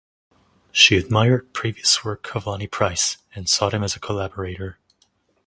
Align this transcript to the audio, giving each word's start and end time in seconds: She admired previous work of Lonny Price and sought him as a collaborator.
She 0.71 0.97
admired 0.97 1.53
previous 1.53 2.03
work 2.03 2.35
of 2.35 2.47
Lonny 2.47 2.65
Price 2.65 3.17
and 3.35 3.47
sought 3.47 3.71
him 3.75 3.83
as 3.83 3.95
a 3.95 3.99
collaborator. 3.99 4.79